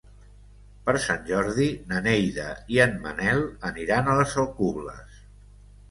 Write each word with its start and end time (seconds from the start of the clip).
Per 0.87 0.95
Sant 1.03 1.21
Jordi 1.27 1.67
na 1.93 2.01
Neida 2.09 2.47
i 2.77 2.83
en 2.89 2.99
Manel 3.07 3.47
aniran 3.73 4.15
a 4.15 4.21
les 4.25 4.39
Alcubles. 4.47 5.27